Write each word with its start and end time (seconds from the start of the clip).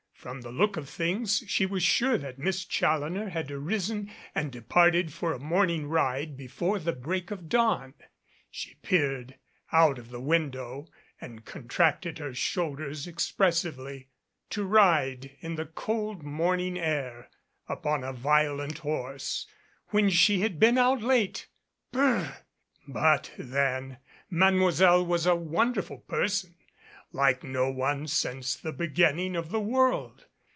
From 0.21 0.41
the 0.41 0.51
look 0.51 0.77
of 0.77 0.87
things, 0.87 1.41
she 1.47 1.65
was 1.65 1.81
sure 1.81 2.15
that 2.15 2.37
Miss 2.37 2.63
Challoner 2.63 3.29
had 3.29 3.49
arisen 3.49 4.11
and 4.35 4.51
departed 4.51 5.11
for 5.11 5.33
a 5.33 5.39
morning 5.39 5.87
ride 5.87 6.37
before 6.37 6.77
the 6.77 6.93
breaking 6.93 7.33
of 7.33 7.39
the 7.39 7.47
dawn. 7.49 7.95
She 8.51 8.75
peered 8.83 9.39
out 9.71 9.97
of 9.97 10.11
the 10.11 10.19
window 10.19 10.85
and 11.19 11.43
contracted 11.43 12.19
her 12.19 12.35
shoulders 12.35 13.07
expressively. 13.07 14.09
To 14.51 14.63
ride 14.63 15.35
in 15.39 15.55
the 15.55 15.65
cold 15.65 16.21
morning 16.21 16.77
air 16.77 17.31
upon 17.67 18.03
a 18.03 18.13
violent 18.13 18.77
horse 18.77 19.47
when 19.87 20.11
she 20.11 20.41
had 20.41 20.59
been 20.59 20.77
out 20.77 21.01
late! 21.01 21.47
B 21.91 21.97
r! 21.97 22.37
But 22.87 23.31
then, 23.39 23.97
Mademoiselle 24.29 25.03
was 25.03 25.25
a 25.25 25.35
wonderful 25.35 25.97
person 25.97 26.53
like 27.13 27.43
no 27.43 27.69
one 27.69 28.07
since 28.07 28.55
the 28.55 28.71
beginning 28.71 29.35
of 29.35 29.49
the 29.49 29.59
world. 29.59 30.25